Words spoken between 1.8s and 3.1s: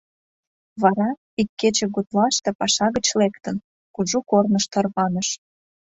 гутлаште паша гыч